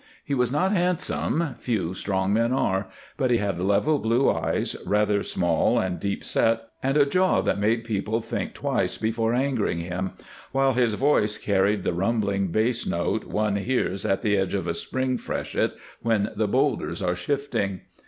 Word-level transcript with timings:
He 0.25 0.33
was 0.33 0.51
not 0.51 0.71
handsome 0.71 1.53
few 1.59 1.93
strong 1.93 2.33
men 2.33 2.51
are 2.51 2.87
but 3.17 3.29
he 3.29 3.37
had 3.37 3.61
level, 3.61 3.99
blue 3.99 4.31
eyes, 4.31 4.75
rather 4.83 5.21
small 5.21 5.77
and 5.77 5.99
deep 5.99 6.23
set, 6.23 6.63
and 6.81 6.97
a 6.97 7.05
jaw 7.05 7.41
that 7.41 7.59
made 7.59 7.83
people 7.83 8.19
think 8.19 8.55
twice 8.55 8.97
before 8.97 9.35
angering 9.35 9.77
him, 9.81 10.13
while 10.53 10.73
his 10.73 10.95
voice 10.95 11.37
carried 11.37 11.83
the 11.83 11.93
rumbling 11.93 12.47
bass 12.47 12.87
note 12.87 13.25
one 13.25 13.57
hears 13.57 14.03
at 14.03 14.23
the 14.23 14.35
edge 14.35 14.55
of 14.55 14.65
a 14.67 14.73
spring 14.73 15.19
freshet 15.19 15.73
when 16.01 16.31
the 16.35 16.47
boulders 16.47 17.03
are 17.03 17.15
shifting. 17.15 17.81